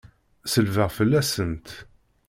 Selbeɣ 0.51 0.89
fell-asent! 0.97 1.67